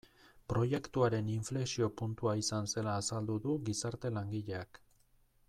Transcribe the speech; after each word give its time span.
Proiektuaren 0.51 1.27
inflexio 1.33 1.89
puntua 2.01 2.33
izan 2.41 2.71
zela 2.75 2.97
azaldu 3.03 3.37
du 3.45 3.59
gizarte 3.69 4.13
langileak. 4.19 4.83